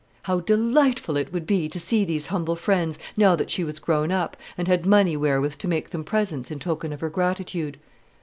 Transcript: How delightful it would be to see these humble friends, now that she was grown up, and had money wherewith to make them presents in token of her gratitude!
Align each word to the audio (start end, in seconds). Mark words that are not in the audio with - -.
How 0.23 0.39
delightful 0.39 1.15
it 1.15 1.31
would 1.31 1.45
be 1.45 1.69
to 1.69 1.79
see 1.79 2.05
these 2.05 2.25
humble 2.25 2.55
friends, 2.55 2.97
now 3.15 3.35
that 3.35 3.51
she 3.51 3.63
was 3.63 3.77
grown 3.77 4.11
up, 4.11 4.35
and 4.57 4.67
had 4.67 4.83
money 4.83 5.15
wherewith 5.15 5.57
to 5.59 5.67
make 5.67 5.91
them 5.91 6.03
presents 6.03 6.49
in 6.49 6.57
token 6.57 6.91
of 6.91 7.01
her 7.01 7.09
gratitude! 7.11 7.77